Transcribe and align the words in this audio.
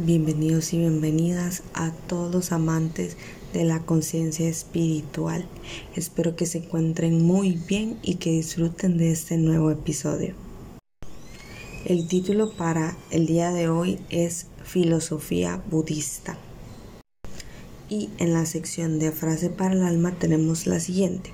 Bienvenidos 0.00 0.74
y 0.74 0.78
bienvenidas 0.78 1.62
a 1.72 1.90
todos 1.90 2.30
los 2.30 2.52
amantes 2.52 3.16
de 3.54 3.64
la 3.64 3.80
conciencia 3.80 4.46
espiritual. 4.46 5.46
Espero 5.96 6.36
que 6.36 6.44
se 6.44 6.58
encuentren 6.58 7.24
muy 7.24 7.52
bien 7.66 7.98
y 8.02 8.16
que 8.16 8.30
disfruten 8.30 8.98
de 8.98 9.10
este 9.10 9.38
nuevo 9.38 9.70
episodio. 9.70 10.34
El 11.86 12.08
título 12.08 12.52
para 12.52 12.94
el 13.10 13.26
día 13.26 13.52
de 13.52 13.70
hoy 13.70 13.98
es 14.10 14.48
Filosofía 14.64 15.62
Budista. 15.70 16.36
Y 17.88 18.10
en 18.18 18.34
la 18.34 18.44
sección 18.44 18.98
de 18.98 19.12
frase 19.12 19.48
para 19.48 19.72
el 19.72 19.82
alma 19.82 20.12
tenemos 20.12 20.66
la 20.66 20.78
siguiente. 20.78 21.30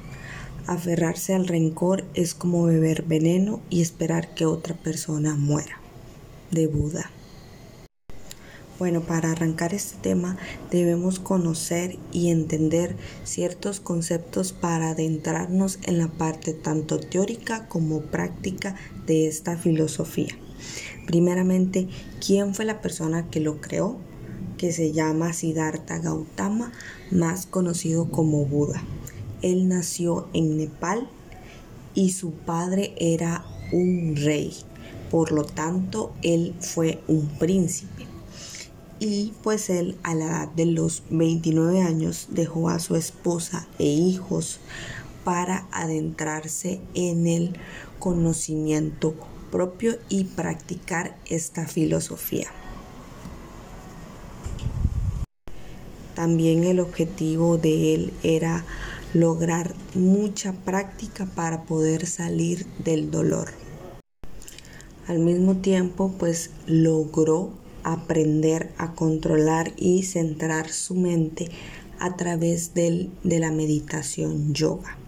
Aferrarse 0.68 1.34
al 1.34 1.48
rencor 1.48 2.04
es 2.14 2.34
como 2.34 2.62
beber 2.66 3.02
veneno 3.02 3.60
y 3.70 3.82
esperar 3.82 4.34
que 4.34 4.46
otra 4.46 4.76
persona 4.76 5.34
muera. 5.34 5.80
De 6.52 6.68
Buda. 6.68 7.10
Bueno, 8.78 9.00
para 9.00 9.32
arrancar 9.32 9.72
este 9.72 9.96
tema 10.02 10.36
debemos 10.70 11.18
conocer 11.18 11.96
y 12.12 12.28
entender 12.28 12.94
ciertos 13.24 13.80
conceptos 13.80 14.52
para 14.52 14.90
adentrarnos 14.90 15.78
en 15.84 15.96
la 15.96 16.08
parte 16.08 16.52
tanto 16.52 17.00
teórica 17.00 17.68
como 17.68 18.02
práctica 18.02 18.76
de 19.06 19.28
esta 19.28 19.56
filosofía. 19.56 20.36
Primeramente, 21.06 21.88
¿quién 22.24 22.54
fue 22.54 22.66
la 22.66 22.82
persona 22.82 23.30
que 23.30 23.40
lo 23.40 23.62
creó? 23.62 23.96
Que 24.58 24.72
se 24.72 24.92
llama 24.92 25.32
Siddhartha 25.32 25.98
Gautama, 25.98 26.70
más 27.10 27.46
conocido 27.46 28.10
como 28.10 28.44
Buda. 28.44 28.82
Él 29.40 29.68
nació 29.68 30.28
en 30.34 30.58
Nepal 30.58 31.08
y 31.94 32.10
su 32.10 32.32
padre 32.32 32.92
era 32.98 33.42
un 33.72 34.16
rey. 34.16 34.54
Por 35.10 35.32
lo 35.32 35.44
tanto, 35.44 36.12
él 36.22 36.54
fue 36.60 37.00
un 37.08 37.26
príncipe 37.38 38.15
y 38.98 39.34
pues 39.42 39.70
él 39.70 39.96
a 40.02 40.14
la 40.14 40.26
edad 40.26 40.48
de 40.48 40.66
los 40.66 41.02
29 41.10 41.82
años 41.82 42.28
dejó 42.30 42.68
a 42.68 42.78
su 42.78 42.96
esposa 42.96 43.66
e 43.78 43.86
hijos 43.86 44.60
para 45.24 45.66
adentrarse 45.72 46.80
en 46.94 47.26
el 47.26 47.56
conocimiento 47.98 49.14
propio 49.50 49.96
y 50.08 50.24
practicar 50.24 51.16
esta 51.26 51.66
filosofía. 51.66 52.48
También 56.14 56.64
el 56.64 56.80
objetivo 56.80 57.58
de 57.58 57.94
él 57.94 58.12
era 58.22 58.64
lograr 59.12 59.74
mucha 59.94 60.52
práctica 60.52 61.26
para 61.26 61.64
poder 61.64 62.06
salir 62.06 62.66
del 62.82 63.10
dolor. 63.10 63.50
Al 65.06 65.18
mismo 65.18 65.56
tiempo, 65.56 66.12
pues 66.18 66.50
logró 66.66 67.52
aprender 67.86 68.72
a 68.78 68.94
controlar 68.94 69.72
y 69.76 70.02
centrar 70.02 70.70
su 70.70 70.96
mente 70.96 71.48
a 72.00 72.16
través 72.16 72.74
de 72.74 73.10
la 73.22 73.52
meditación 73.52 74.52
yoga. 74.52 74.98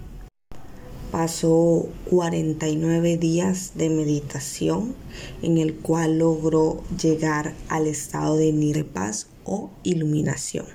Pasó 1.11 1.89
49 2.09 3.17
días 3.17 3.73
de 3.75 3.91
meditación 3.91 4.95
en 5.43 5.59
el 5.59 5.75
cual 5.75 6.19
logró 6.19 6.83
llegar 7.03 7.55
al 7.69 7.89
estado 7.89 8.37
de 8.37 8.53
nirvana 8.53 9.17
o 9.45 9.71
iluminación. 9.83 10.67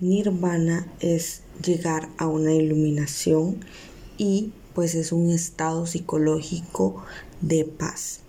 Nirvana 0.00 0.92
es 1.00 1.44
llegar 1.64 2.10
a 2.18 2.26
una 2.26 2.52
iluminación 2.52 3.64
y 4.18 4.52
pues 4.74 4.94
es 4.96 5.12
un 5.12 5.30
estado 5.30 5.86
psicológico 5.86 7.04
de 7.40 7.64
paz 7.64 8.21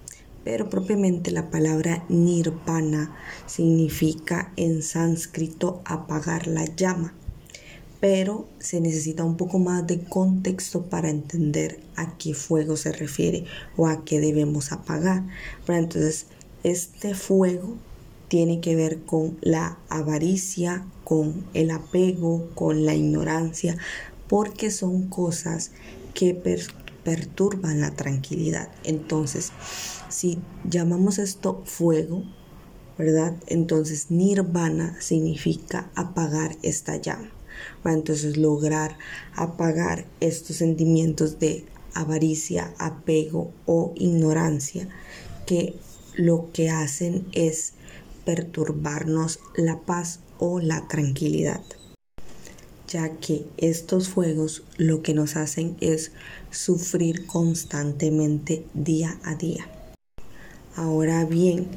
pero 0.44 0.70
propiamente 0.70 1.32
la 1.32 1.50
palabra 1.50 2.06
nirvana 2.10 3.16
significa 3.46 4.52
en 4.56 4.82
sánscrito 4.82 5.82
apagar 5.86 6.48
la 6.48 6.66
llama. 6.66 7.14
Pero 8.00 8.48
se 8.60 8.82
necesita 8.82 9.24
un 9.24 9.38
poco 9.38 9.60
más 9.60 9.88
de 9.88 10.02
contexto 10.04 10.84
para 10.84 11.10
entender 11.10 11.80
a 11.96 12.18
qué 12.18 12.34
fuego 12.34 12.76
se 12.76 12.92
refiere 12.92 13.46
o 13.78 13.88
a 13.88 14.04
qué 14.04 14.20
debemos 14.20 14.74
apagar. 14.74 15.24
entonces, 15.68 16.26
este 16.64 17.16
fuego 17.16 17.76
tiene 18.28 18.60
que 18.60 18.76
ver 18.76 19.04
con 19.04 19.38
la 19.42 19.78
avaricia, 19.90 20.86
con 21.04 21.46
el 21.54 21.72
apego, 21.72 22.50
con 22.56 22.86
la 22.86 22.96
ignorancia, 22.96 23.78
porque 24.28 24.72
son 24.72 25.08
cosas 25.08 25.72
que 26.14 26.34
perturban 27.04 27.82
la 27.82 27.92
tranquilidad. 27.92 28.70
Entonces, 28.84 29.52
si 30.10 30.40
llamamos 30.64 31.20
esto 31.20 31.62
fuego, 31.66 32.24
¿verdad? 32.98 33.36
Entonces 33.48 34.12
nirvana 34.12 34.96
significa 35.02 35.90
apagar 35.96 36.58
esta 36.62 36.98
llama. 36.98 37.32
Entonces 37.86 38.38
lograr 38.38 38.98
apagar 39.36 40.06
estos 40.20 40.58
sentimientos 40.58 41.40
de 41.40 41.66
avaricia, 41.94 42.74
apego 42.78 43.52
o 43.66 43.94
ignorancia 43.96 44.88
que 45.46 45.76
lo 46.16 46.52
que 46.54 46.70
hacen 46.70 47.28
es 47.34 47.74
perturbarnos 48.26 49.40
la 49.56 49.82
paz 49.82 50.20
o 50.40 50.60
la 50.60 50.88
tranquilidad 50.88 51.62
ya 52.94 53.10
que 53.18 53.46
estos 53.58 54.08
fuegos 54.08 54.62
lo 54.78 55.02
que 55.02 55.16
nos 55.16 55.36
hacen 55.36 55.76
es 55.82 56.12
sufrir 56.52 57.26
constantemente 57.26 58.66
día 58.76 59.20
a 59.24 59.34
día. 59.34 59.68
Ahora 60.76 61.26
bien, 61.26 61.68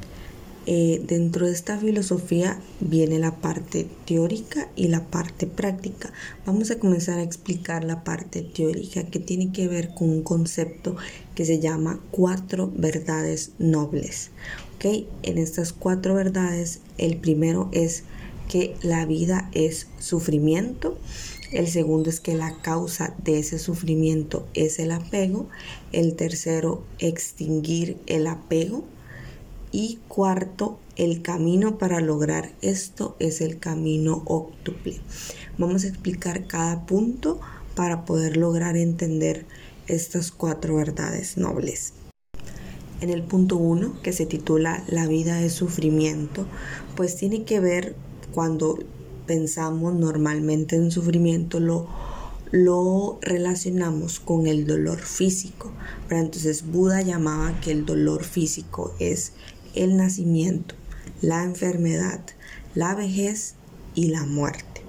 eh, 0.67 1.01
dentro 1.07 1.47
de 1.47 1.53
esta 1.53 1.79
filosofía 1.79 2.59
viene 2.81 3.17
la 3.17 3.37
parte 3.37 3.87
teórica 4.05 4.69
y 4.75 4.89
la 4.89 5.05
parte 5.05 5.47
práctica. 5.47 6.13
Vamos 6.45 6.69
a 6.69 6.77
comenzar 6.77 7.17
a 7.17 7.23
explicar 7.23 7.83
la 7.83 8.03
parte 8.03 8.43
teórica 8.43 9.03
que 9.03 9.19
tiene 9.19 9.51
que 9.51 9.67
ver 9.67 9.95
con 9.95 10.09
un 10.09 10.21
concepto 10.21 10.97
que 11.33 11.45
se 11.45 11.59
llama 11.59 11.99
cuatro 12.11 12.71
verdades 12.75 13.53
nobles. 13.57 14.29
¿Okay? 14.75 15.07
En 15.23 15.39
estas 15.39 15.73
cuatro 15.73 16.13
verdades, 16.13 16.81
el 16.99 17.17
primero 17.17 17.69
es 17.71 18.03
que 18.47 18.75
la 18.81 19.05
vida 19.05 19.49
es 19.53 19.87
sufrimiento. 19.99 20.97
El 21.51 21.67
segundo 21.67 22.09
es 22.09 22.19
que 22.19 22.35
la 22.35 22.61
causa 22.61 23.15
de 23.23 23.39
ese 23.39 23.59
sufrimiento 23.59 24.47
es 24.53 24.79
el 24.79 24.91
apego. 24.91 25.47
El 25.91 26.15
tercero, 26.15 26.83
extinguir 26.99 27.97
el 28.07 28.27
apego. 28.27 28.83
Y 29.71 29.99
cuarto, 30.07 30.79
el 30.95 31.21
camino 31.21 31.77
para 31.77 32.01
lograr 32.01 32.51
esto 32.61 33.15
es 33.19 33.41
el 33.41 33.59
camino 33.59 34.23
óctuple. 34.25 34.99
Vamos 35.57 35.83
a 35.83 35.87
explicar 35.89 36.47
cada 36.47 36.85
punto 36.85 37.39
para 37.75 38.05
poder 38.05 38.37
lograr 38.37 38.75
entender 38.75 39.45
estas 39.87 40.31
cuatro 40.31 40.75
verdades 40.75 41.37
nobles. 41.37 41.93
En 42.99 43.11
el 43.11 43.21
punto 43.21 43.57
1, 43.57 44.01
que 44.01 44.11
se 44.11 44.25
titula 44.25 44.83
La 44.87 45.05
vida 45.05 45.43
es 45.43 45.53
sufrimiento, 45.53 46.47
pues 46.95 47.15
tiene 47.15 47.43
que 47.43 47.59
ver 47.59 47.95
cuando 48.37 48.77
pensamos 49.25 49.95
normalmente 49.95 50.75
en 50.75 50.91
sufrimiento 50.91 51.59
lo, 51.59 51.87
lo 52.51 53.17
relacionamos 53.23 54.19
con 54.19 54.45
el 54.45 54.67
dolor 54.67 54.99
físico. 54.99 55.71
Pero 56.07 56.21
entonces 56.21 56.63
Buda 56.71 57.01
llamaba 57.01 57.59
que 57.61 57.71
el 57.71 57.83
dolor 57.83 58.23
físico 58.23 58.93
es 58.99 59.33
el 59.73 59.97
nacimiento, 59.97 60.75
la 61.19 61.43
enfermedad, 61.43 62.23
la 62.75 62.93
vejez 62.93 63.55
y 63.95 64.09
la 64.09 64.23
muerte. 64.23 64.83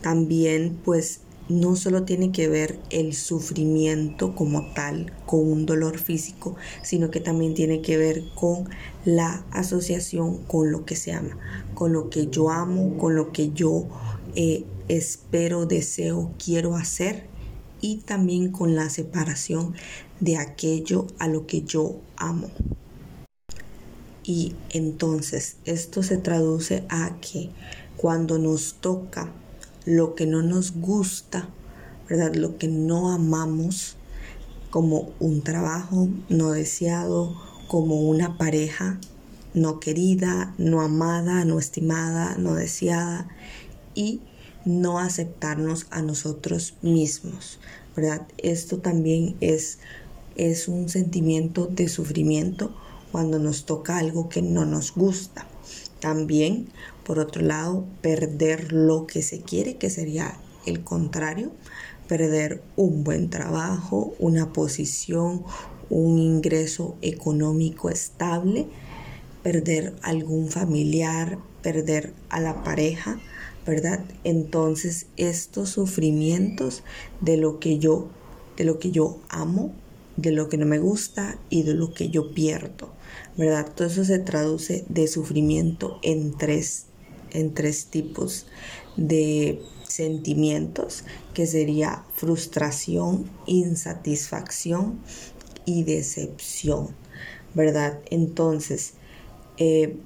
También 0.00 0.76
pues 0.84 1.20
no 1.48 1.76
solo 1.76 2.02
tiene 2.02 2.32
que 2.32 2.48
ver 2.48 2.80
el 2.90 3.14
sufrimiento 3.14 4.34
como 4.34 4.72
tal 4.74 5.12
con 5.26 5.40
un 5.40 5.66
dolor 5.66 5.98
físico, 5.98 6.56
sino 6.82 7.12
que 7.12 7.20
también 7.20 7.54
tiene 7.54 7.80
que 7.80 7.96
ver 7.96 8.24
con 8.34 8.68
la 9.04 9.44
asociación 9.50 10.38
con 10.44 10.70
lo 10.70 10.84
que 10.84 10.96
se 10.96 11.12
ama, 11.12 11.36
con 11.74 11.92
lo 11.92 12.10
que 12.10 12.28
yo 12.28 12.50
amo, 12.50 12.96
con 12.98 13.16
lo 13.16 13.32
que 13.32 13.52
yo 13.52 13.86
eh, 14.34 14.64
espero, 14.88 15.66
deseo, 15.66 16.32
quiero 16.42 16.76
hacer 16.76 17.26
y 17.80 17.96
también 17.98 18.52
con 18.52 18.74
la 18.74 18.88
separación 18.90 19.74
de 20.20 20.36
aquello 20.36 21.06
a 21.18 21.28
lo 21.28 21.46
que 21.46 21.62
yo 21.62 21.96
amo. 22.16 22.48
Y 24.24 24.54
entonces 24.70 25.56
esto 25.64 26.02
se 26.04 26.16
traduce 26.16 26.84
a 26.88 27.16
que 27.20 27.50
cuando 27.96 28.38
nos 28.38 28.74
toca 28.74 29.32
lo 29.84 30.14
que 30.14 30.26
no 30.26 30.42
nos 30.42 30.74
gusta, 30.74 31.48
¿verdad? 32.08 32.34
Lo 32.34 32.56
que 32.56 32.68
no 32.68 33.10
amamos, 33.10 33.96
como 34.70 35.12
un 35.18 35.42
trabajo 35.42 36.08
no 36.28 36.52
deseado, 36.52 37.34
como 37.72 38.02
una 38.02 38.36
pareja 38.36 39.00
no 39.54 39.80
querida, 39.80 40.54
no 40.58 40.82
amada, 40.82 41.46
no 41.46 41.58
estimada, 41.58 42.36
no 42.36 42.52
deseada 42.54 43.28
y 43.94 44.20
no 44.66 44.98
aceptarnos 44.98 45.86
a 45.88 46.02
nosotros 46.02 46.74
mismos, 46.82 47.60
¿verdad? 47.96 48.28
Esto 48.36 48.80
también 48.80 49.36
es, 49.40 49.78
es 50.36 50.68
un 50.68 50.90
sentimiento 50.90 51.64
de 51.64 51.88
sufrimiento 51.88 52.76
cuando 53.10 53.38
nos 53.38 53.64
toca 53.64 53.96
algo 53.96 54.28
que 54.28 54.42
no 54.42 54.66
nos 54.66 54.94
gusta. 54.94 55.46
También, 55.98 56.68
por 57.06 57.20
otro 57.20 57.40
lado, 57.40 57.86
perder 58.02 58.74
lo 58.74 59.06
que 59.06 59.22
se 59.22 59.40
quiere, 59.40 59.78
que 59.78 59.88
sería 59.88 60.36
el 60.66 60.84
contrario, 60.84 61.52
perder 62.06 62.62
un 62.76 63.02
buen 63.02 63.30
trabajo, 63.30 64.12
una 64.18 64.52
posición, 64.52 65.44
un 65.92 66.18
ingreso 66.18 66.96
económico 67.02 67.90
estable, 67.90 68.66
perder 69.42 69.94
algún 70.00 70.48
familiar, 70.48 71.38
perder 71.62 72.14
a 72.30 72.40
la 72.40 72.64
pareja, 72.64 73.20
¿verdad? 73.66 74.02
Entonces 74.24 75.06
estos 75.18 75.68
sufrimientos 75.68 76.82
de 77.20 77.36
lo 77.36 77.60
que 77.60 77.78
yo, 77.78 78.08
de 78.56 78.64
lo 78.64 78.78
que 78.78 78.90
yo 78.90 79.18
amo, 79.28 79.74
de 80.16 80.32
lo 80.32 80.48
que 80.48 80.56
no 80.56 80.64
me 80.64 80.78
gusta 80.78 81.38
y 81.50 81.62
de 81.62 81.74
lo 81.74 81.92
que 81.92 82.08
yo 82.08 82.32
pierdo, 82.32 82.90
¿verdad? 83.36 83.70
Todo 83.74 83.88
eso 83.88 84.06
se 84.06 84.18
traduce 84.18 84.86
de 84.88 85.06
sufrimiento 85.08 85.98
en 86.02 86.38
tres, 86.38 86.86
en 87.32 87.52
tres 87.52 87.86
tipos 87.86 88.46
de 88.96 89.60
sentimientos, 89.86 91.04
que 91.34 91.46
sería 91.46 92.04
frustración, 92.14 93.30
insatisfacción 93.44 95.00
y 95.64 95.84
decepción, 95.84 96.88
¿verdad? 97.54 98.00
Entonces, 98.10 98.94
eh, 99.58 99.96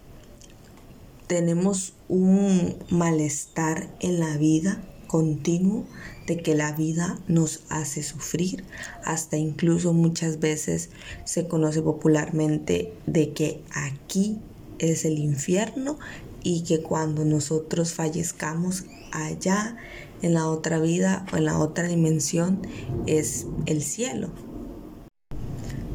tenemos 1.27 1.95
un 2.09 2.77
malestar 2.91 3.89
en 4.01 4.21
la 4.21 4.37
vida 4.37 4.83
continuo 5.07 5.85
de 6.27 6.43
que 6.43 6.55
la 6.55 6.73
vida 6.73 7.19
nos 7.29 7.63
hace 7.69 8.03
sufrir, 8.03 8.65
hasta 9.05 9.37
incluso 9.37 9.93
muchas 9.93 10.41
veces 10.41 10.91
se 11.25 11.47
conoce 11.47 11.83
popularmente 11.83 12.93
de 13.07 13.33
que 13.33 13.63
aquí 13.73 14.39
es 14.79 15.05
el 15.05 15.19
infierno 15.19 15.99
y 16.43 16.63
que 16.63 16.83
cuando 16.83 17.25
nosotros 17.25 17.95
fallezcamos 17.95 18.85
allá 19.13 19.77
en 20.23 20.35
la 20.35 20.49
otra 20.49 20.79
vida 20.79 21.27
o 21.33 21.37
en 21.37 21.45
la 21.45 21.59
otra 21.59 21.89
dimensión 21.89 22.63
es 23.07 23.47
el 23.67 23.83
cielo. 23.83 24.31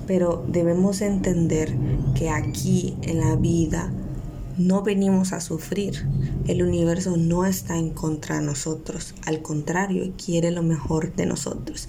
Pero 0.07 0.44
debemos 0.48 1.01
entender 1.01 1.75
que 2.15 2.30
aquí 2.30 2.98
en 3.01 3.19
la 3.19 3.36
vida 3.36 3.92
no 4.57 4.83
venimos 4.83 5.33
a 5.33 5.42
sufrir. 5.42 6.06
El 6.48 6.63
universo 6.63 7.18
no 7.18 7.45
está 7.45 7.77
en 7.77 7.92
contra 7.92 8.39
de 8.39 8.45
nosotros, 8.45 9.15
al 9.25 9.42
contrario, 9.42 10.13
quiere 10.24 10.51
lo 10.51 10.63
mejor 10.63 11.15
de 11.15 11.25
nosotros. 11.25 11.88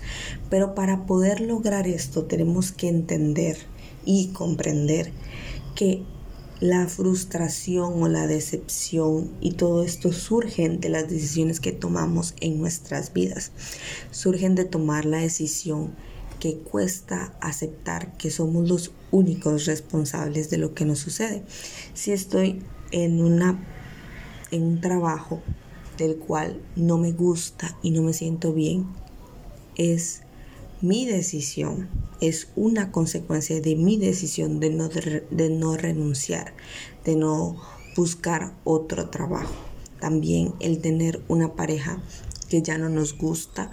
Pero 0.50 0.74
para 0.74 1.06
poder 1.06 1.40
lograr 1.40 1.86
esto 1.86 2.24
tenemos 2.24 2.72
que 2.72 2.88
entender 2.88 3.58
y 4.04 4.28
comprender 4.28 5.12
que 5.74 6.02
la 6.60 6.86
frustración 6.86 8.00
o 8.02 8.08
la 8.08 8.28
decepción 8.28 9.32
y 9.40 9.54
todo 9.54 9.82
esto 9.82 10.12
surgen 10.12 10.78
de 10.78 10.90
las 10.90 11.08
decisiones 11.08 11.58
que 11.58 11.72
tomamos 11.72 12.34
en 12.40 12.60
nuestras 12.60 13.12
vidas. 13.12 13.50
Surgen 14.12 14.54
de 14.54 14.64
tomar 14.64 15.04
la 15.04 15.18
decisión 15.18 15.90
que 16.42 16.58
cuesta 16.58 17.36
aceptar 17.40 18.16
que 18.16 18.32
somos 18.32 18.68
los 18.68 18.90
únicos 19.12 19.64
responsables 19.66 20.50
de 20.50 20.58
lo 20.58 20.74
que 20.74 20.84
nos 20.84 20.98
sucede. 20.98 21.44
Si 21.94 22.10
estoy 22.10 22.64
en 22.90 23.22
una 23.22 23.64
en 24.50 24.64
un 24.64 24.80
trabajo 24.80 25.40
del 25.98 26.16
cual 26.16 26.60
no 26.74 26.98
me 26.98 27.12
gusta 27.12 27.78
y 27.80 27.92
no 27.92 28.02
me 28.02 28.12
siento 28.12 28.52
bien, 28.52 28.88
es 29.76 30.22
mi 30.80 31.06
decisión, 31.06 31.88
es 32.20 32.48
una 32.56 32.90
consecuencia 32.90 33.60
de 33.60 33.76
mi 33.76 33.96
decisión 33.96 34.58
de 34.58 34.70
no, 34.70 34.88
de 34.88 35.48
no 35.48 35.76
renunciar, 35.76 36.54
de 37.04 37.14
no 37.14 37.56
buscar 37.94 38.52
otro 38.64 39.10
trabajo. 39.10 39.54
También 40.00 40.54
el 40.58 40.80
tener 40.80 41.22
una 41.28 41.54
pareja 41.54 42.02
que 42.48 42.62
ya 42.62 42.78
no 42.78 42.88
nos 42.88 43.16
gusta, 43.16 43.70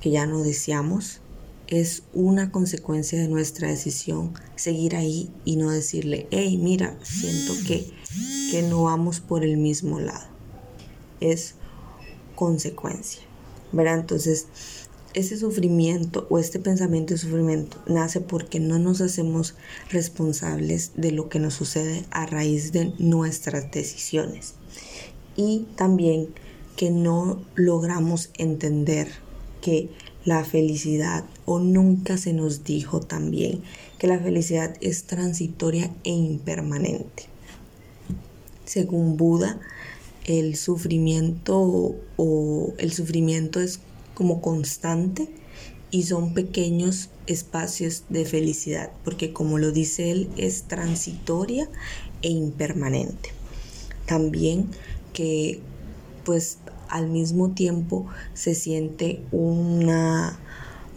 que 0.00 0.10
ya 0.10 0.26
no 0.26 0.42
deseamos, 0.42 1.20
es 1.70 2.02
una 2.12 2.50
consecuencia 2.50 3.18
de 3.18 3.28
nuestra 3.28 3.68
decisión 3.68 4.34
seguir 4.56 4.96
ahí 4.96 5.30
y 5.44 5.56
no 5.56 5.70
decirle, 5.70 6.26
hey, 6.30 6.58
mira, 6.58 6.98
siento 7.02 7.54
que, 7.66 7.88
que 8.50 8.62
no 8.62 8.84
vamos 8.84 9.20
por 9.20 9.44
el 9.44 9.56
mismo 9.56 10.00
lado. 10.00 10.26
Es 11.20 11.54
consecuencia, 12.34 13.22
¿verdad? 13.72 14.00
Entonces, 14.00 14.46
ese 15.14 15.36
sufrimiento 15.36 16.26
o 16.28 16.38
este 16.38 16.58
pensamiento 16.58 17.14
de 17.14 17.18
sufrimiento 17.18 17.78
nace 17.86 18.20
porque 18.20 18.60
no 18.60 18.78
nos 18.78 19.00
hacemos 19.00 19.54
responsables 19.90 20.92
de 20.96 21.12
lo 21.12 21.28
que 21.28 21.38
nos 21.38 21.54
sucede 21.54 22.04
a 22.10 22.26
raíz 22.26 22.72
de 22.72 22.92
nuestras 22.98 23.70
decisiones. 23.70 24.54
Y 25.36 25.66
también 25.76 26.28
que 26.76 26.90
no 26.90 27.42
logramos 27.54 28.30
entender 28.34 29.08
que 29.60 29.90
la 30.24 30.44
felicidad 30.44 31.24
o 31.46 31.58
nunca 31.58 32.18
se 32.18 32.32
nos 32.32 32.64
dijo 32.64 33.00
también 33.00 33.62
que 33.98 34.06
la 34.06 34.18
felicidad 34.18 34.76
es 34.80 35.04
transitoria 35.04 35.92
e 36.04 36.10
impermanente. 36.10 37.24
Según 38.64 39.16
Buda, 39.16 39.60
el 40.26 40.56
sufrimiento 40.56 41.96
o 42.16 42.74
el 42.78 42.92
sufrimiento 42.92 43.60
es 43.60 43.80
como 44.14 44.40
constante 44.40 45.28
y 45.90 46.04
son 46.04 46.34
pequeños 46.34 47.08
espacios 47.26 48.04
de 48.10 48.24
felicidad, 48.24 48.90
porque 49.04 49.32
como 49.32 49.58
lo 49.58 49.72
dice 49.72 50.10
él, 50.10 50.28
es 50.36 50.64
transitoria 50.64 51.68
e 52.22 52.28
impermanente. 52.28 53.30
También 54.06 54.68
que 55.12 55.60
pues 56.24 56.58
al 56.88 57.08
mismo 57.08 57.52
tiempo 57.52 58.06
se 58.34 58.54
siente 58.54 59.22
una, 59.30 60.38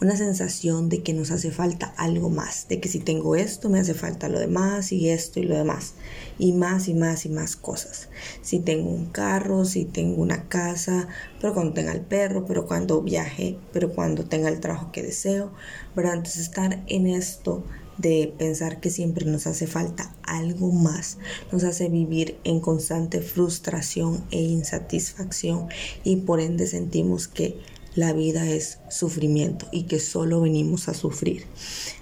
una 0.02 0.18
sensación 0.18 0.90
de 0.90 1.04
que 1.04 1.14
nos 1.14 1.32
hace 1.32 1.52
falta 1.52 1.94
algo 1.98 2.30
más, 2.30 2.68
de 2.68 2.80
que 2.80 2.90
si 2.90 3.00
tengo 3.00 3.36
esto 3.36 3.70
me 3.70 3.80
hace 3.80 3.94
falta 3.94 4.28
lo 4.28 4.40
demás 4.40 4.92
y 4.92 5.10
esto 5.10 5.40
y 5.40 5.44
lo 5.44 5.56
demás, 5.56 5.94
y 6.40 6.54
más 6.54 6.88
y 6.88 6.94
más 6.94 7.26
y 7.26 7.30
más 7.30 7.56
cosas. 7.56 8.10
Si 8.42 8.60
tengo 8.60 8.90
un 8.90 9.12
carro, 9.12 9.66
si 9.66 9.86
tengo 9.86 10.22
una 10.22 10.50
casa, 10.50 11.08
pero 11.40 11.54
cuando 11.54 11.74
tenga 11.74 11.92
el 11.92 12.02
perro, 12.02 12.46
pero 12.46 12.66
cuando 12.66 13.02
viaje, 13.02 13.58
pero 13.72 13.94
cuando 13.94 14.26
tenga 14.26 14.50
el 14.50 14.60
trabajo 14.60 14.92
que 14.92 15.04
deseo, 15.04 15.52
¿verdad? 15.96 16.16
Entonces 16.16 16.42
estar 16.42 16.84
en 16.88 17.08
esto 17.08 17.64
de 18.04 18.34
pensar 18.38 18.82
que 18.82 18.90
siempre 18.90 19.26
nos 19.26 19.48
hace 19.48 19.66
falta 19.66 20.14
algo 20.24 20.72
más, 20.72 21.18
nos 21.52 21.64
hace 21.64 21.88
vivir 21.88 22.38
en 22.44 22.60
constante 22.60 23.22
frustración 23.22 24.26
e 24.30 24.42
insatisfacción 24.42 25.70
y 26.04 26.18
por 26.18 26.42
ende 26.42 26.68
sentimos 26.68 27.30
que 27.30 27.58
la 27.96 28.12
vida 28.12 28.48
es 28.50 28.80
sufrimiento 28.90 29.68
y 29.72 29.84
que 29.84 30.00
solo 30.00 30.42
venimos 30.42 30.90
a 30.90 30.94
sufrir. 30.94 31.46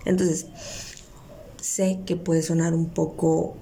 Entonces, 0.04 0.48
sé 1.62 2.00
que 2.06 2.16
puede 2.16 2.42
sonar 2.42 2.74
un 2.74 2.90
poco 2.90 3.56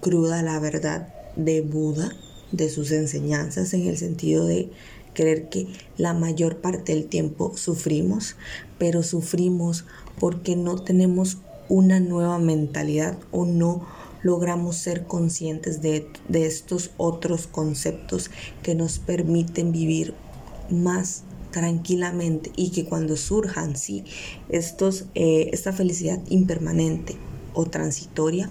cruda 0.00 0.42
la 0.42 0.60
verdad 0.60 1.12
de 1.34 1.60
Buda, 1.60 2.14
de 2.52 2.68
sus 2.68 2.92
enseñanzas, 2.92 3.74
en 3.74 3.88
el 3.88 3.98
sentido 3.98 4.46
de 4.46 4.70
creer 5.14 5.48
que 5.48 5.66
la 5.96 6.14
mayor 6.14 6.58
parte 6.58 6.94
del 6.94 7.06
tiempo 7.06 7.56
sufrimos, 7.56 8.36
pero 8.78 9.02
sufrimos 9.02 9.86
porque 10.20 10.54
no 10.54 10.76
tenemos 10.76 11.38
una 11.70 12.00
nueva 12.00 12.38
mentalidad 12.38 13.16
o 13.30 13.46
no 13.46 13.86
logramos 14.22 14.76
ser 14.76 15.06
conscientes 15.06 15.80
de, 15.80 16.10
estos 16.32 16.90
otros 16.98 17.46
conceptos 17.46 18.30
que 18.62 18.74
nos 18.74 18.98
permiten 18.98 19.72
vivir 19.72 20.12
más 20.68 21.22
tranquilamente 21.52 22.52
y 22.56 22.70
que 22.70 22.84
cuando 22.84 23.16
surjan 23.16 23.76
sí 23.76 24.04
estos 24.48 25.06
eh, 25.14 25.50
esta 25.52 25.72
felicidad 25.72 26.20
impermanente 26.28 27.16
o 27.54 27.64
transitoria 27.66 28.50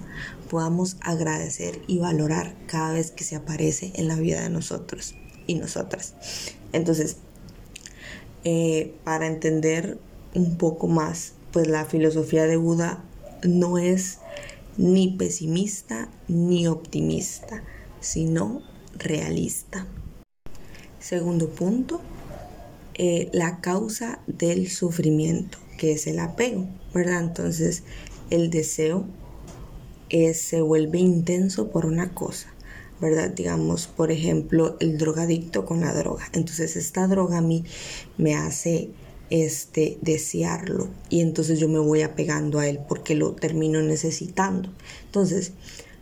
podamos 0.50 0.98
agradecer 1.02 1.82
y 1.88 2.00
valorar 2.00 2.56
cada 2.66 2.94
vez 2.94 3.12
que 3.12 3.24
se 3.24 3.36
aparece 3.36 3.92
en 3.96 4.08
la 4.08 4.16
vida 4.16 4.42
de 4.42 4.50
nosotros 4.50 5.16
y 5.46 5.56
nosotras. 5.56 6.16
Entonces 6.74 7.18
eh, 8.44 8.96
para 9.04 9.28
entender 9.28 10.00
un 10.34 10.58
poco 10.58 10.88
más 10.88 11.34
pues 11.52 11.68
la 11.68 11.86
filosofía 11.86 12.46
de 12.46 12.58
Buda 12.58 13.04
no 13.44 13.78
es 13.78 14.20
ni 14.78 15.18
pesimista 15.18 16.10
ni 16.28 16.68
optimista, 16.68 17.64
sino 18.00 18.62
realista. 18.98 19.88
Segundo 21.00 21.50
punto, 21.50 22.02
eh, 22.96 23.30
la 23.34 23.62
causa 23.62 24.20
del 24.28 24.70
sufrimiento, 24.70 25.58
que 25.78 25.94
es 25.94 26.08
el 26.08 26.20
apego, 26.20 26.68
¿verdad? 26.94 27.22
Entonces, 27.22 27.84
el 28.30 28.50
deseo 28.50 29.06
se 30.34 30.62
vuelve 30.62 31.00
intenso 31.00 31.70
por 31.70 31.86
una 31.86 32.14
cosa, 32.14 32.48
¿verdad? 33.00 33.30
Digamos, 33.30 33.88
por 33.88 34.12
ejemplo, 34.12 34.76
el 34.80 34.98
drogadicto 34.98 35.66
con 35.66 35.82
la 35.82 35.94
droga. 35.94 36.26
Entonces, 36.34 36.76
esta 36.76 37.08
droga 37.08 37.38
a 37.38 37.42
mí 37.42 37.64
me 38.18 38.36
hace 38.36 38.90
este 39.30 39.98
desearlo 40.02 40.88
y 41.10 41.22
entonces 41.22 41.60
yo 41.60 41.70
me 41.70 41.80
voy 41.80 42.02
apegando 42.02 42.60
a 42.60 42.68
él 42.68 42.80
porque 42.88 43.16
lo 43.16 43.34
termino 43.34 43.82
necesitando. 43.82 44.70
Entonces, 45.06 45.54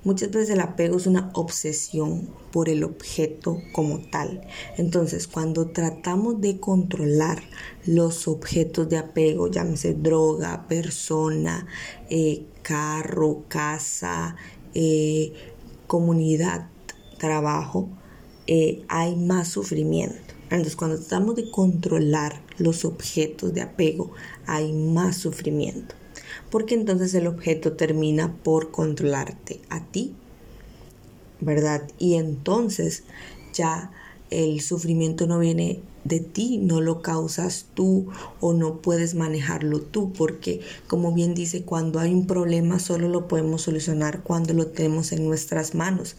muchas 0.04 0.32
veces 0.32 0.52
el 0.52 0.62
apego 0.62 0.98
es 0.98 1.08
una 1.08 1.32
obsesión 1.34 2.30
por 2.52 2.70
el 2.70 2.84
objeto 2.84 3.60
como 3.74 4.00
tal. 4.00 4.42
Entonces, 4.78 5.28
cuando 5.28 5.68
tratamos 5.68 6.40
de 6.42 6.60
controlar 6.60 7.44
los 7.86 8.28
objetos 8.28 8.88
de 8.90 8.98
apego, 8.98 9.50
llámese 9.50 9.94
droga, 9.94 10.68
persona, 10.68 11.68
eh, 12.10 12.46
carro, 12.62 13.44
casa, 13.48 14.36
eh, 14.74 15.34
comunidad, 15.88 16.70
trabajo, 17.18 17.90
eh, 18.46 18.84
hay 18.88 19.16
más 19.16 19.50
sufrimiento. 19.50 20.27
Entonces, 20.50 20.76
cuando 20.76 20.98
tratamos 20.98 21.36
de 21.36 21.52
controlar 21.52 22.42
los 22.58 22.86
objetos 22.86 23.54
de 23.54 23.62
apego, 23.62 24.12
hay 24.46 24.72
más 24.74 25.18
sufrimiento. 25.18 25.96
Porque 26.50 26.76
entonces 26.76 27.14
el 27.14 27.28
objeto 27.28 27.74
termina 27.74 28.34
por 28.44 28.72
controlarte 28.72 29.60
a 29.70 29.84
ti, 29.84 30.14
¿verdad? 31.42 31.84
Y 32.00 32.16
entonces 32.16 33.04
ya 33.54 33.92
el 34.30 34.62
sufrimiento 34.62 35.28
no 35.28 35.40
viene 35.40 35.82
de 36.04 36.20
ti, 36.20 36.58
no 36.58 36.80
lo 36.80 37.02
causas 37.02 37.68
tú 37.74 38.08
o 38.40 38.54
no 38.54 38.82
puedes 38.82 39.14
manejarlo 39.14 39.82
tú, 39.82 40.14
porque 40.14 40.62
como 40.88 41.14
bien 41.14 41.34
dice, 41.34 41.64
cuando 41.64 42.00
hay 42.00 42.14
un 42.14 42.28
problema 42.28 42.80
solo 42.80 43.10
lo 43.10 43.28
podemos 43.28 43.64
solucionar 43.64 44.24
cuando 44.24 44.54
lo 44.54 44.68
tenemos 44.68 45.12
en 45.12 45.26
nuestras 45.26 45.76
manos. 45.76 46.16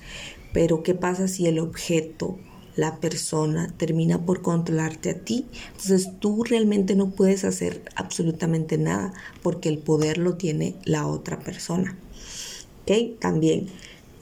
Pero 0.53 0.83
¿qué 0.83 0.95
pasa 0.95 1.29
si 1.29 1.47
el 1.47 1.59
objeto 1.59 2.39
la 2.79 3.01
persona 3.01 3.75
termina 3.77 4.25
por 4.25 4.41
controlarte 4.41 5.11
a 5.11 5.19
ti. 5.19 5.47
Entonces 5.73 6.11
tú 6.21 6.45
realmente 6.45 6.95
no 6.95 7.11
puedes 7.11 7.43
hacer 7.43 7.83
absolutamente 7.97 8.79
nada 8.79 9.13
porque 9.43 9.69
el 9.69 9.79
poder 9.79 10.17
lo 10.17 10.37
tiene 10.37 10.77
la 10.85 11.09
otra 11.09 11.41
persona. 11.41 11.99
¿Ok? 12.83 13.19
También, 13.19 13.67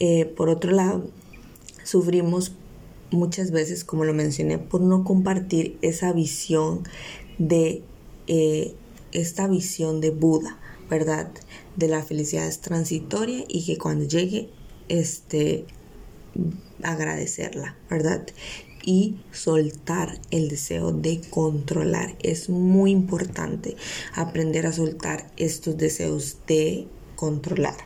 eh, 0.00 0.24
por 0.24 0.48
otro 0.48 0.72
lado, 0.72 1.06
sufrimos 1.84 2.52
muchas 3.10 3.50
veces, 3.50 3.84
como 3.84 4.06
lo 4.06 4.14
mencioné, 4.14 4.56
por 4.56 4.80
no 4.80 5.04
compartir 5.04 5.76
esa 5.82 6.14
visión 6.14 6.82
de 7.36 7.82
eh, 8.26 8.74
esta 9.12 9.48
visión 9.48 10.00
de 10.00 10.08
Buda, 10.08 10.58
¿verdad? 10.88 11.30
De 11.76 11.88
la 11.88 12.02
felicidad 12.02 12.46
es 12.46 12.60
transitoria 12.62 13.44
y 13.48 13.66
que 13.66 13.76
cuando 13.76 14.06
llegue, 14.06 14.48
este, 14.88 15.66
agradecerla, 16.82 17.76
¿verdad? 17.90 18.26
Y 18.84 19.16
soltar 19.32 20.20
el 20.30 20.48
deseo 20.48 20.92
de 20.92 21.20
controlar. 21.30 22.16
Es 22.22 22.48
muy 22.48 22.90
importante 22.90 23.76
aprender 24.14 24.66
a 24.66 24.72
soltar 24.72 25.30
estos 25.36 25.76
deseos 25.76 26.38
de 26.46 26.86
controlar, 27.16 27.76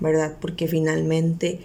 ¿verdad? 0.00 0.36
Porque 0.40 0.68
finalmente 0.68 1.60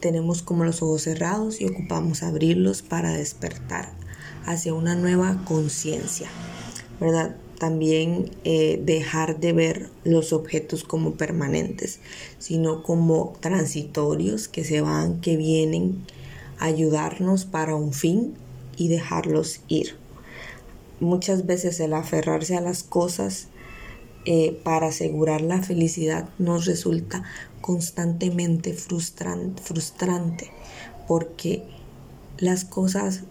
tenemos 0.00 0.42
como 0.42 0.64
los 0.64 0.82
ojos 0.82 1.02
cerrados 1.02 1.60
y 1.60 1.66
ocupamos 1.66 2.22
abrirlos 2.22 2.82
para 2.82 3.12
despertar 3.12 3.92
hacia 4.44 4.72
una 4.72 4.94
nueva 4.94 5.42
conciencia, 5.44 6.28
¿verdad? 7.00 7.36
También 7.58 8.30
eh, 8.44 8.80
dejar 8.84 9.40
de 9.40 9.52
ver 9.52 9.90
los 10.04 10.32
objetos 10.32 10.84
como 10.84 11.14
permanentes, 11.14 12.00
sino 12.38 12.82
como 12.82 13.34
transitorios 13.40 14.48
que 14.48 14.64
se 14.64 14.80
van, 14.80 15.20
que 15.20 15.36
vienen 15.36 16.04
a 16.58 16.66
ayudarnos 16.66 17.44
para 17.44 17.74
un 17.74 17.92
fin 17.92 18.34
y 18.76 18.88
dejarlos 18.88 19.60
ir. 19.68 19.96
Muchas 21.00 21.46
veces 21.46 21.80
el 21.80 21.92
aferrarse 21.92 22.56
a 22.56 22.60
las 22.60 22.82
cosas 22.82 23.48
eh, 24.24 24.58
para 24.64 24.88
asegurar 24.88 25.40
la 25.40 25.62
felicidad 25.62 26.28
nos 26.38 26.66
resulta 26.66 27.22
constantemente 27.60 28.72
frustrante, 28.72 29.62
frustrante 29.62 30.50
porque 31.06 31.62
las 32.38 32.64
cosas 32.64 33.22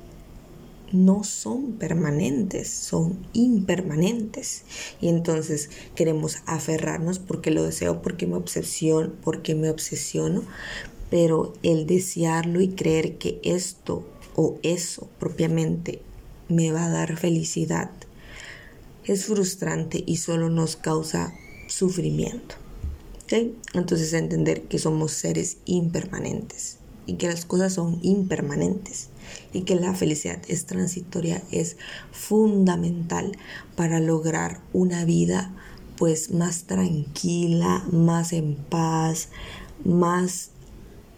no 0.96 1.24
son 1.24 1.74
permanentes, 1.74 2.70
son 2.70 3.28
impermanentes. 3.34 4.64
Y 5.02 5.10
entonces 5.10 5.70
queremos 5.96 6.38
aferrarnos 6.46 7.20
porque 7.20 7.52
lo 7.52 7.64
deseo, 7.64 8.02
porque 8.02 8.28
me 8.28 8.38
obsesiono, 8.38 9.14
porque 9.24 9.56
me 9.56 9.70
obsesiono, 9.70 10.44
pero 11.10 11.54
el 11.64 11.86
desearlo 11.86 12.62
y 12.62 12.70
creer 12.70 13.18
que 13.18 13.40
esto 13.44 14.06
o 14.36 14.58
eso 14.64 15.08
propiamente 15.20 16.02
me 16.50 16.72
va 16.72 16.86
a 16.86 16.90
dar 16.90 17.18
felicidad 17.18 17.92
es 19.06 19.26
frustrante 19.26 20.04
y 20.06 20.18
solo 20.18 20.50
nos 20.50 20.76
causa 20.76 21.34
sufrimiento. 21.68 22.56
Entonces 23.74 24.14
entender 24.14 24.64
que 24.64 24.80
somos 24.80 25.12
seres 25.12 25.58
impermanentes 25.66 26.78
y 27.06 27.16
que 27.16 27.28
las 27.28 27.46
cosas 27.46 27.74
son 27.74 28.00
impermanentes 28.02 29.10
y 29.54 29.62
que 29.62 29.76
la 29.76 29.94
felicidad 29.94 30.42
es 30.48 30.66
transitoria 30.66 31.42
es 31.52 31.78
fundamental 32.12 33.38
para 33.76 34.00
lograr 34.00 34.62
una 34.74 35.06
vida 35.06 35.54
pues 35.98 36.32
más 36.32 36.64
tranquila, 36.64 37.86
más 37.92 38.34
en 38.34 38.56
paz, 38.56 39.30
más 39.84 40.50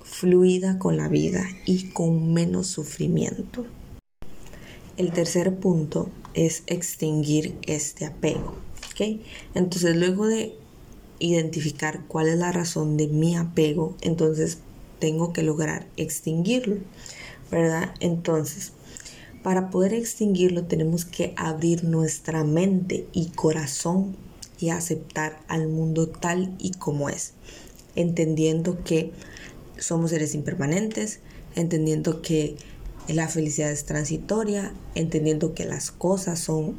fluida 0.04 0.78
con 0.78 0.98
la 0.98 1.08
vida 1.08 1.46
y 1.66 1.90
con 1.90 2.34
menos 2.34 2.68
sufrimiento. 2.68 3.66
El 4.98 5.12
tercer 5.12 5.56
punto 5.56 6.10
es 6.34 6.64
extinguir 6.68 7.58
este 7.64 8.06
apego. 8.06 8.56
Entonces 9.54 9.96
luego 9.96 10.28
de 10.28 10.56
identificar 11.20 12.06
cuál 12.08 12.28
es 12.28 12.38
la 12.38 12.52
razón 12.52 12.98
de 12.98 13.08
mi 13.08 13.36
apego, 13.36 13.96
entonces 14.02 14.60
tengo 15.00 15.34
que 15.34 15.44
lograr 15.44 15.88
extinguirlo, 15.98 16.78
¿verdad? 17.52 17.94
Entonces, 18.00 18.74
para 19.44 19.70
poder 19.70 19.94
extinguirlo 19.94 20.66
tenemos 20.66 21.06
que 21.06 21.34
abrir 21.38 21.84
nuestra 21.84 22.44
mente 22.44 23.08
y 23.14 23.30
corazón 23.30 24.16
y 24.60 24.70
aceptar 24.70 25.40
al 25.48 25.68
mundo 25.68 26.08
tal 26.08 26.56
y 26.60 26.72
como 26.72 27.10
es, 27.10 27.34
entendiendo 27.96 28.84
que 28.84 29.12
somos 29.78 30.10
seres 30.10 30.36
impermanentes, 30.36 31.20
entendiendo 31.56 32.22
que 32.22 32.58
la 33.08 33.28
felicidad 33.28 33.72
es 33.72 33.86
transitoria, 33.86 34.74
entendiendo 34.96 35.54
que 35.54 35.66
las 35.66 35.92
cosas 35.92 36.40
son 36.40 36.78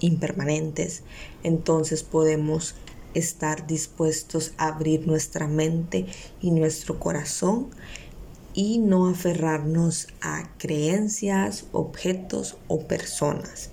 impermanentes, 0.00 1.02
entonces 1.42 2.02
podemos 2.02 2.74
estar 3.14 3.66
dispuestos 3.66 4.52
a 4.56 4.68
abrir 4.68 5.06
nuestra 5.06 5.46
mente 5.46 6.06
y 6.40 6.50
nuestro 6.50 6.98
corazón 6.98 7.68
y 8.54 8.78
no 8.78 9.08
aferrarnos 9.08 10.08
a 10.20 10.50
creencias, 10.58 11.66
objetos 11.72 12.56
o 12.68 12.80
personas. 12.80 13.70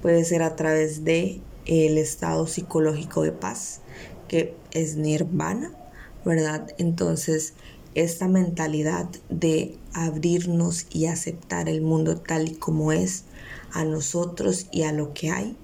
Puede 0.00 0.24
ser 0.24 0.42
a 0.42 0.56
través 0.56 1.04
de 1.04 1.40
el 1.66 1.98
estado 1.98 2.46
psicológico 2.46 3.22
de 3.22 3.32
paz, 3.32 3.80
que 4.28 4.54
es 4.72 4.96
nirvana, 4.96 5.72
¿verdad? 6.24 6.68
Entonces, 6.78 7.54
esta 7.94 8.26
mentalidad 8.26 9.08
de 9.28 9.76
abrirnos 9.92 10.86
y 10.90 11.06
aceptar 11.06 11.68
el 11.68 11.82
mundo 11.82 12.16
tal 12.16 12.48
y 12.48 12.54
como 12.54 12.92
es, 12.92 13.24
a 13.72 13.84
nosotros 13.84 14.66
y 14.70 14.82
a 14.82 14.92
lo 14.92 15.12
que 15.14 15.30
hay, 15.30 15.56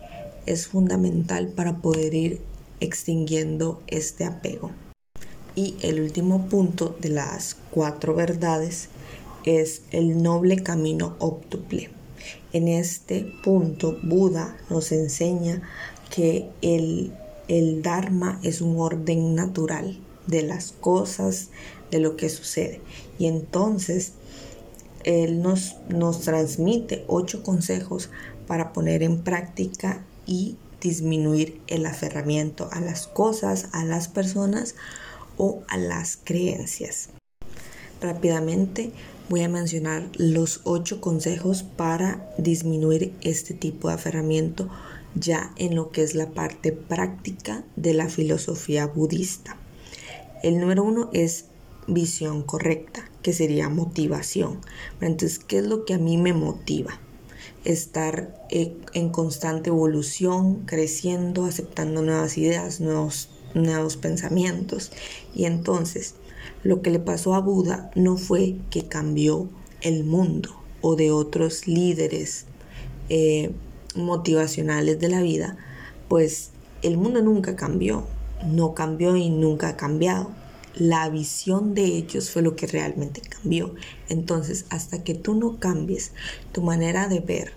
es 0.46 0.66
fundamental 0.66 1.48
para 1.48 1.78
poder 1.78 2.14
ir 2.14 2.40
extinguiendo 2.80 3.82
este 3.86 4.24
apego. 4.24 4.70
Y 5.58 5.74
el 5.80 6.00
último 6.00 6.46
punto 6.46 6.96
de 7.00 7.08
las 7.08 7.56
cuatro 7.72 8.14
verdades 8.14 8.90
es 9.44 9.82
el 9.90 10.22
noble 10.22 10.62
camino 10.62 11.16
óptuple. 11.18 11.90
En 12.52 12.68
este 12.68 13.32
punto, 13.42 13.98
Buda 14.04 14.56
nos 14.70 14.92
enseña 14.92 15.62
que 16.14 16.48
el, 16.62 17.12
el 17.48 17.82
Dharma 17.82 18.38
es 18.44 18.60
un 18.60 18.78
orden 18.78 19.34
natural 19.34 19.98
de 20.28 20.42
las 20.42 20.70
cosas, 20.70 21.48
de 21.90 21.98
lo 21.98 22.16
que 22.16 22.28
sucede. 22.28 22.80
Y 23.18 23.26
entonces, 23.26 24.12
Él 25.02 25.42
nos, 25.42 25.74
nos 25.88 26.20
transmite 26.20 27.04
ocho 27.08 27.42
consejos 27.42 28.10
para 28.46 28.72
poner 28.72 29.02
en 29.02 29.24
práctica 29.24 30.04
y 30.24 30.56
disminuir 30.80 31.60
el 31.66 31.84
aferramiento 31.84 32.68
a 32.70 32.80
las 32.80 33.08
cosas, 33.08 33.70
a 33.72 33.84
las 33.84 34.06
personas 34.06 34.76
o 35.38 35.62
a 35.68 35.78
las 35.78 36.18
creencias. 36.22 37.08
Rápidamente 38.00 38.92
voy 39.28 39.42
a 39.42 39.48
mencionar 39.48 40.08
los 40.16 40.60
ocho 40.64 41.00
consejos 41.00 41.62
para 41.62 42.30
disminuir 42.38 43.14
este 43.22 43.54
tipo 43.54 43.88
de 43.88 43.94
aferramiento 43.94 44.68
ya 45.14 45.52
en 45.56 45.74
lo 45.74 45.90
que 45.90 46.02
es 46.02 46.14
la 46.14 46.30
parte 46.30 46.72
práctica 46.72 47.64
de 47.76 47.94
la 47.94 48.08
filosofía 48.08 48.86
budista. 48.86 49.56
El 50.42 50.60
número 50.60 50.84
uno 50.84 51.10
es 51.12 51.46
visión 51.86 52.42
correcta, 52.42 53.10
que 53.22 53.32
sería 53.32 53.68
motivación. 53.68 54.60
Entonces, 55.00 55.38
¿qué 55.38 55.58
es 55.58 55.66
lo 55.66 55.84
que 55.84 55.94
a 55.94 55.98
mí 55.98 56.16
me 56.18 56.34
motiva? 56.34 57.00
estar 57.64 58.34
eh, 58.50 58.76
en 58.94 59.10
constante 59.10 59.70
evolución, 59.70 60.64
creciendo, 60.64 61.44
aceptando 61.44 62.02
nuevas 62.02 62.38
ideas, 62.38 62.80
nuevos, 62.80 63.28
nuevos 63.54 63.96
pensamientos. 63.96 64.92
Y 65.34 65.44
entonces, 65.44 66.14
lo 66.62 66.82
que 66.82 66.90
le 66.90 66.98
pasó 66.98 67.34
a 67.34 67.40
Buda 67.40 67.90
no 67.94 68.16
fue 68.16 68.56
que 68.70 68.86
cambió 68.86 69.48
el 69.80 70.04
mundo 70.04 70.50
o 70.80 70.96
de 70.96 71.10
otros 71.10 71.66
líderes 71.66 72.46
eh, 73.08 73.52
motivacionales 73.94 74.98
de 74.98 75.08
la 75.08 75.22
vida, 75.22 75.56
pues 76.08 76.50
el 76.82 76.96
mundo 76.96 77.22
nunca 77.22 77.56
cambió, 77.56 78.06
no 78.46 78.74
cambió 78.74 79.16
y 79.16 79.30
nunca 79.30 79.70
ha 79.70 79.76
cambiado. 79.76 80.30
La 80.74 81.08
visión 81.08 81.74
de 81.74 81.84
ellos 81.84 82.30
fue 82.30 82.42
lo 82.42 82.54
que 82.54 82.68
realmente 82.68 83.20
cambió. 83.20 83.74
Entonces, 84.08 84.66
hasta 84.70 85.02
que 85.02 85.14
tú 85.14 85.34
no 85.34 85.58
cambies 85.58 86.12
tu 86.52 86.62
manera 86.62 87.08
de 87.08 87.20
ver 87.20 87.52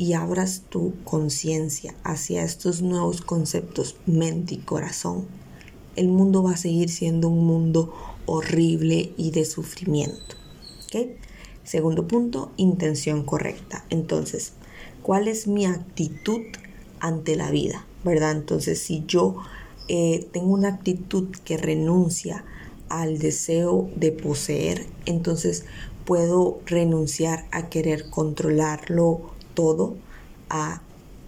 y 0.00 0.14
abras 0.14 0.62
tu 0.70 0.94
conciencia 1.04 1.94
hacia 2.04 2.42
estos 2.42 2.80
nuevos 2.80 3.20
conceptos, 3.20 3.96
mente 4.06 4.54
y 4.54 4.56
corazón, 4.56 5.26
el 5.94 6.08
mundo 6.08 6.42
va 6.42 6.52
a 6.52 6.56
seguir 6.56 6.88
siendo 6.88 7.28
un 7.28 7.44
mundo 7.44 7.92
horrible 8.24 9.12
y 9.18 9.30
de 9.30 9.44
sufrimiento. 9.44 10.36
Segundo 11.64 12.08
punto, 12.08 12.50
intención 12.56 13.24
correcta. 13.24 13.84
Entonces, 13.90 14.54
¿cuál 15.02 15.28
es 15.28 15.46
mi 15.46 15.66
actitud 15.66 16.40
ante 16.98 17.36
la 17.36 17.50
vida? 17.50 17.84
¿Verdad? 18.02 18.30
Entonces, 18.30 18.78
si 18.80 19.04
yo 19.06 19.36
eh, 19.88 20.26
tengo 20.32 20.54
una 20.54 20.68
actitud 20.68 21.28
que 21.44 21.58
renuncia 21.58 22.46
al 22.88 23.18
deseo 23.18 23.90
de 23.96 24.12
poseer, 24.12 24.86
entonces 25.04 25.66
puedo 26.06 26.62
renunciar 26.64 27.44
a 27.52 27.68
querer 27.68 28.08
controlarlo 28.08 29.38
todo, 29.60 29.96
a 30.48 30.80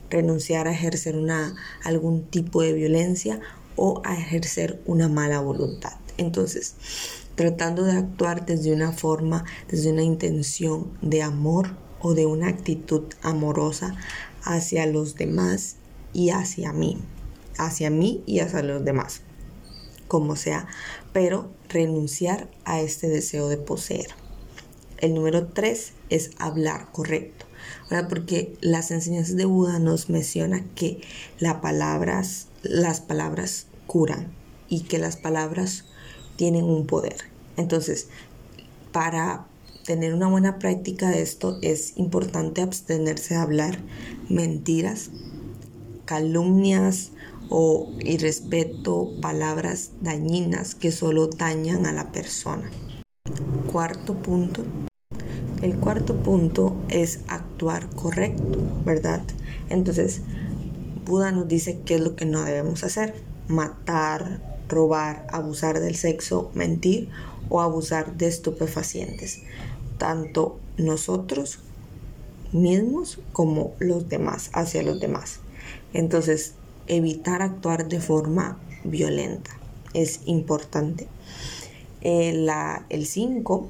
renunciar 0.08 0.66
a 0.68 0.72
ejercer 0.72 1.16
una, 1.16 1.54
algún 1.84 2.24
tipo 2.24 2.62
de 2.62 2.72
violencia 2.72 3.40
o 3.76 4.00
a 4.04 4.14
ejercer 4.14 4.80
una 4.86 5.08
mala 5.08 5.40
voluntad. 5.40 5.92
Entonces, 6.16 6.76
tratando 7.34 7.84
de 7.84 7.92
actuar 7.92 8.46
desde 8.46 8.72
una 8.72 8.92
forma, 8.92 9.44
desde 9.68 9.92
una 9.92 10.02
intención 10.02 10.90
de 11.02 11.22
amor 11.22 11.76
o 12.00 12.14
de 12.14 12.24
una 12.24 12.48
actitud 12.48 13.02
amorosa 13.20 13.94
hacia 14.44 14.86
los 14.86 15.16
demás 15.16 15.76
y 16.14 16.30
hacia 16.30 16.72
mí 16.72 16.98
hacia 17.58 17.90
mí 17.90 18.22
y 18.26 18.40
hacia 18.40 18.62
los 18.62 18.84
demás, 18.84 19.22
como 20.08 20.36
sea, 20.36 20.66
pero 21.12 21.50
renunciar 21.68 22.48
a 22.64 22.80
este 22.80 23.08
deseo 23.08 23.48
de 23.48 23.56
poseer. 23.56 24.08
El 24.98 25.14
número 25.14 25.48
tres 25.48 25.92
es 26.10 26.30
hablar 26.38 26.90
correcto, 26.92 27.46
porque 28.08 28.56
las 28.60 28.90
enseñanzas 28.90 29.36
de 29.36 29.44
Buda 29.44 29.78
nos 29.78 30.08
menciona 30.08 30.64
que 30.74 31.00
las 31.38 31.56
palabras, 31.56 32.48
las 32.62 33.00
palabras 33.00 33.66
curan 33.86 34.32
y 34.68 34.82
que 34.82 34.98
las 34.98 35.16
palabras 35.16 35.84
tienen 36.36 36.64
un 36.64 36.86
poder. 36.86 37.16
Entonces, 37.56 38.08
para 38.92 39.46
tener 39.84 40.14
una 40.14 40.28
buena 40.28 40.58
práctica 40.58 41.10
de 41.10 41.22
esto 41.22 41.58
es 41.60 41.96
importante 41.96 42.62
abstenerse 42.62 43.34
de 43.34 43.40
hablar 43.40 43.78
mentiras, 44.28 45.10
calumnias, 46.04 47.12
o 47.54 47.92
irrespeto, 48.00 49.10
palabras 49.20 49.90
dañinas 50.00 50.74
que 50.74 50.90
solo 50.90 51.26
dañan 51.26 51.84
a 51.84 51.92
la 51.92 52.10
persona. 52.10 52.70
Cuarto 53.70 54.14
punto. 54.14 54.64
El 55.62 55.76
cuarto 55.76 56.16
punto 56.16 56.74
es 56.88 57.20
actuar 57.28 57.88
correcto, 57.90 58.58
¿verdad? 58.84 59.22
Entonces, 59.70 60.22
Buda 61.06 61.30
nos 61.30 61.46
dice 61.46 61.78
qué 61.86 61.94
es 61.94 62.00
lo 62.00 62.16
que 62.16 62.24
no 62.24 62.42
debemos 62.42 62.82
hacer. 62.82 63.14
Matar, 63.46 64.40
robar, 64.68 65.24
abusar 65.30 65.78
del 65.78 65.94
sexo, 65.94 66.50
mentir 66.54 67.10
o 67.48 67.60
abusar 67.60 68.16
de 68.16 68.26
estupefacientes. 68.26 69.42
Tanto 69.98 70.58
nosotros 70.78 71.60
mismos 72.50 73.20
como 73.32 73.74
los 73.78 74.08
demás, 74.08 74.50
hacia 74.54 74.82
los 74.82 74.98
demás. 74.98 75.38
Entonces, 75.92 76.54
evitar 76.88 77.40
actuar 77.40 77.88
de 77.88 78.00
forma 78.00 78.58
violenta. 78.82 79.52
Es 79.94 80.22
importante. 80.24 81.06
el 82.00 83.06
5 83.06 83.68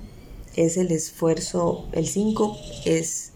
es 0.56 0.76
el 0.76 0.90
esfuerzo, 0.92 1.86
el 1.92 2.06
5 2.06 2.56
es, 2.84 3.32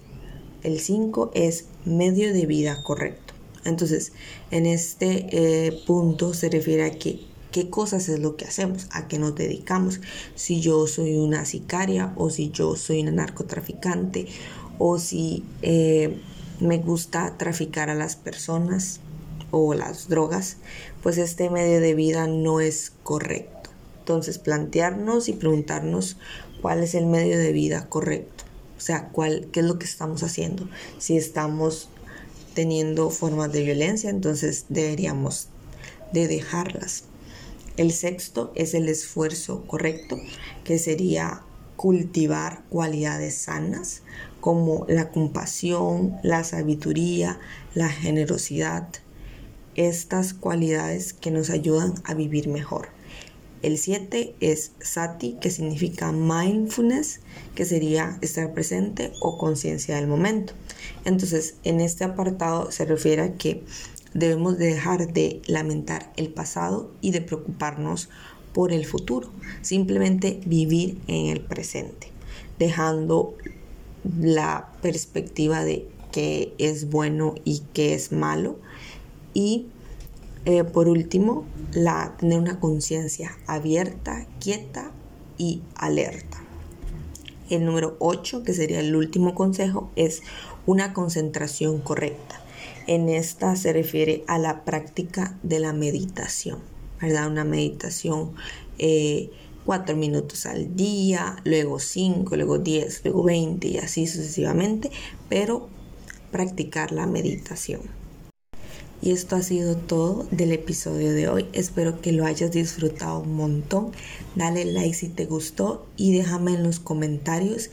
el 0.63 0.81
5 0.81 1.31
es 1.35 1.67
medio 1.85 2.33
de 2.33 2.47
vida 2.47 2.83
correcto. 2.83 3.35
Entonces, 3.65 4.13
en 4.51 4.67
este 4.67 5.27
eh, 5.31 5.83
punto 5.87 6.35
se 6.35 6.49
refiere 6.49 6.85
a 6.85 6.91
que 6.91 7.21
qué 7.57 7.71
cosas 7.71 8.09
es 8.09 8.21
lo 8.21 8.37
que 8.37 8.45
hacemos, 8.45 8.87
a 8.91 9.09
qué 9.09 9.19
nos 9.19 9.35
dedicamos, 9.35 10.01
si 10.35 10.61
yo 10.61 10.87
soy 10.87 11.17
una 11.17 11.45
sicaria 11.47 12.13
o 12.17 12.29
si 12.29 12.51
yo 12.51 12.77
soy 12.77 13.01
una 13.01 13.13
narcotraficante 13.13 14.27
o 14.79 14.99
si 14.99 15.43
eh, 15.63 16.21
me 16.61 16.79
gusta 16.79 17.39
traficar 17.39 17.89
a 17.89 17.95
las 17.95 18.15
personas 18.15 19.01
o 19.51 19.75
las 19.75 20.09
drogas, 20.09 20.59
pues 21.03 21.19
este 21.19 21.49
medio 21.49 21.81
de 21.81 21.95
vida 21.95 22.27
no 22.27 22.61
es 22.61 22.93
correcto. 23.03 23.71
Entonces 24.01 24.39
plantearnos 24.39 25.29
y 25.29 25.33
preguntarnos 25.33 26.19
cuál 26.63 26.83
es 26.83 26.95
el 26.95 27.07
medio 27.07 27.39
de 27.39 27.53
vida 27.53 27.89
correcto. 27.89 28.45
O 28.77 28.81
sea, 28.81 29.09
cuál, 29.09 29.49
qué 29.53 29.61
es 29.61 29.67
lo 29.67 29.79
que 29.79 29.87
estamos 29.87 30.23
haciendo. 30.23 30.69
Si 30.99 31.17
estamos 31.17 31.89
teniendo 32.55 33.11
formas 33.11 33.53
de 33.53 33.63
violencia, 33.63 34.11
entonces 34.11 34.67
deberíamos 34.69 35.49
de 36.13 36.29
dejarlas. 36.29 37.05
El 37.77 37.93
sexto 37.93 38.53
es 38.55 38.75
el 38.75 38.89
esfuerzo 38.89 39.67
correcto, 39.67 40.19
que 40.65 40.79
sería 40.79 41.43
cultivar 41.77 42.63
cualidades 42.71 43.35
sanas 43.35 44.03
como 44.41 44.87
la 44.89 45.11
compasión, 45.11 46.17
la 46.23 46.45
sabiduría, 46.45 47.39
la 47.75 47.89
generosidad, 47.89 48.89
estas 49.75 50.33
cualidades 50.33 51.13
que 51.13 51.31
nos 51.31 51.51
ayudan 51.51 51.95
a 52.05 52.15
vivir 52.15 52.49
mejor. 52.49 52.96
El 53.67 53.79
7 53.79 54.37
es 54.39 54.71
sati, 54.79 55.39
que 55.41 55.51
significa 55.51 56.13
mindfulness, 56.13 57.19
que 57.57 57.65
sería 57.65 58.17
estar 58.21 58.55
presente 58.55 59.13
o 59.21 59.39
conciencia 59.39 59.97
del 59.97 60.07
momento. 60.07 60.53
Entonces, 61.05 61.57
en 61.65 61.81
este 61.81 62.05
apartado 62.05 62.71
se 62.71 62.85
refiere 62.85 63.23
a 63.23 63.33
que 63.33 63.65
debemos 64.15 64.57
dejar 64.57 65.13
de 65.13 65.43
lamentar 65.49 66.13
el 66.17 66.29
pasado 66.29 66.93
y 67.01 67.11
de 67.11 67.23
preocuparnos 67.23 68.09
por 68.53 68.71
el 68.71 68.87
futuro. 68.87 69.33
Simplemente 69.63 70.39
vivir 70.47 70.99
en 71.09 71.27
el 71.27 71.41
presente, 71.41 72.13
dejando 72.61 73.35
la 74.21 74.71
perspectiva 74.81 75.65
de 75.65 75.89
qué 76.13 76.55
es 76.59 76.89
bueno 76.89 77.35
y 77.45 77.63
qué 77.73 77.95
es 77.95 78.13
malo 78.13 78.61
y 79.35 79.67
eh, 80.47 80.63
por 80.63 80.89
último, 80.89 81.45
tener 82.19 82.39
una 82.39 82.61
conciencia 82.61 83.37
abierta, 83.49 84.27
quieta 84.39 84.93
y 85.37 85.61
alerta. 85.75 86.41
El 87.51 87.65
número 87.65 87.97
8, 87.99 88.45
que 88.45 88.55
sería 88.55 88.79
el 88.79 88.95
último 88.95 89.35
consejo, 89.35 89.91
es 89.97 90.23
una 90.65 90.93
concentración 90.93 91.81
correcta. 91.81 92.41
En 92.87 93.09
esta 93.09 93.57
se 93.57 93.73
refiere 93.73 94.23
a 94.29 94.39
la 94.39 94.65
práctica 94.65 95.37
de 95.43 95.59
la 95.59 95.73
meditación, 95.73 96.61
¿verdad? 97.01 97.29
Una 97.29 97.45
meditación 97.45 98.35
eh, 98.79 99.31
cuatro 99.65 99.97
minutos 99.97 100.47
al 100.47 100.77
día, 100.77 101.37
luego 101.43 101.81
cinco, 101.81 102.37
luego 102.37 102.59
diez, 102.59 103.01
luego 103.03 103.25
veinte 103.25 103.67
y 103.67 103.79
así 103.79 104.07
sucesivamente, 104.07 104.93
pero 105.29 105.69
practicar 106.31 106.93
la 106.93 107.07
meditación. 107.07 108.06
Y 109.03 109.13
esto 109.13 109.37
ha 109.37 109.43
sido 109.43 109.77
todo 109.77 110.27
del 110.31 110.53
episodio 110.53 111.13
de 111.13 111.29
hoy. 111.29 111.47
Espero 111.53 112.01
que 112.01 112.13
lo 112.13 112.25
hayas 112.25 112.51
disfrutado 112.51 113.21
un 113.21 113.35
montón. 113.35 113.93
Dale 114.35 114.65
like 114.65 114.95
si 114.95 115.09
te 115.09 115.27
gustó 115.27 115.87
y 115.97 116.17
déjame 116.17 116.55
en 116.55 116.63
los 116.63 116.81
comentarios 116.81 117.71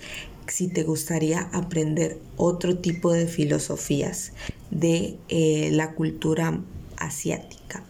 si 0.47 0.67
te 0.67 0.83
gustaría 0.83 1.49
aprender 1.53 2.19
otro 2.35 2.77
tipo 2.77 3.11
de 3.11 3.27
filosofías 3.27 4.33
de 4.71 5.17
eh, 5.29 5.69
la 5.71 5.93
cultura 5.95 6.59
asiática. 6.97 7.85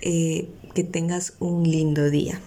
Eh, 0.00 0.48
que 0.74 0.84
tengas 0.84 1.34
un 1.38 1.62
lindo 1.62 2.10
día. 2.10 2.40